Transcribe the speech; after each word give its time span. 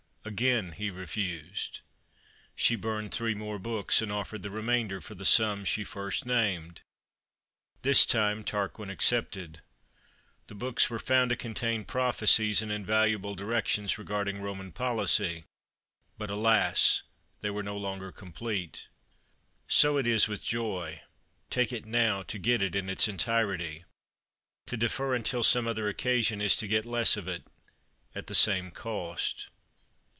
Again 0.23 0.73
he 0.73 0.91
refused. 0.91 1.79
She 2.55 2.75
burned 2.75 3.11
three 3.11 3.33
more 3.33 3.57
books, 3.57 4.03
and 4.03 4.11
offered 4.11 4.43
the 4.43 4.51
remainder 4.51 5.01
for 5.01 5.15
the 5.15 5.25
sum 5.25 5.65
she 5.65 5.83
first 5.83 6.27
named. 6.27 6.81
This 7.81 8.05
time 8.05 8.43
Tarquin 8.43 8.91
accepted. 8.91 9.63
The 10.45 10.53
books 10.53 10.91
were 10.91 10.99
found 10.99 11.31
to 11.31 11.35
contain 11.35 11.85
prophecies 11.85 12.61
and 12.61 12.71
invaluable 12.71 13.33
directions 13.33 13.97
regarding 13.97 14.43
Roman 14.43 14.71
policy, 14.71 15.45
but 16.19 16.29
alas, 16.29 17.01
they 17.41 17.49
were 17.49 17.63
no 17.63 17.75
longer 17.75 18.11
complete. 18.11 18.89
So 19.67 19.97
it 19.97 20.05
is 20.05 20.27
with 20.27 20.43
joy. 20.43 21.01
To 21.49 21.49
take 21.49 21.73
it 21.73 21.87
now 21.87 22.19
is 22.19 22.27
to 22.27 22.37
get 22.37 22.61
it 22.61 22.75
in 22.75 22.91
its 22.91 23.07
entirety. 23.07 23.85
To 24.67 24.77
defer 24.77 25.15
until 25.15 25.43
some 25.43 25.65
other 25.65 25.89
occasion 25.89 26.41
is 26.41 26.55
to 26.57 26.67
get 26.67 26.85
less 26.85 27.17
of 27.17 27.27
it 27.27 27.47
at 28.13 28.27
the 28.27 28.35
same 28.35 28.69
cost. 28.69 29.47